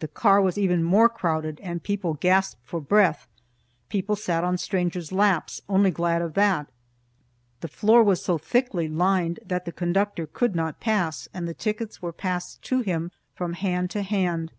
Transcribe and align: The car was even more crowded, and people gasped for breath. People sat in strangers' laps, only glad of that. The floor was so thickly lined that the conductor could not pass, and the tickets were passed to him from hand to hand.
The 0.00 0.08
car 0.08 0.42
was 0.42 0.58
even 0.58 0.84
more 0.84 1.08
crowded, 1.08 1.58
and 1.62 1.82
people 1.82 2.18
gasped 2.20 2.60
for 2.62 2.78
breath. 2.78 3.26
People 3.88 4.16
sat 4.16 4.44
in 4.44 4.58
strangers' 4.58 5.12
laps, 5.12 5.62
only 5.66 5.90
glad 5.90 6.20
of 6.20 6.34
that. 6.34 6.68
The 7.62 7.68
floor 7.68 8.02
was 8.04 8.22
so 8.22 8.36
thickly 8.36 8.86
lined 8.86 9.40
that 9.46 9.64
the 9.64 9.72
conductor 9.72 10.26
could 10.26 10.54
not 10.54 10.78
pass, 10.80 11.26
and 11.32 11.48
the 11.48 11.54
tickets 11.54 12.02
were 12.02 12.12
passed 12.12 12.60
to 12.64 12.80
him 12.82 13.12
from 13.34 13.54
hand 13.54 13.88
to 13.92 14.02
hand. 14.02 14.52